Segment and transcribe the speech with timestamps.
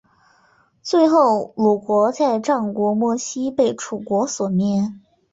[0.81, 4.91] 最后鲁国在战国末期被楚国所灭。